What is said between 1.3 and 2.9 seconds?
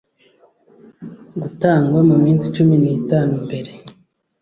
gutangwa mu minsi cumi n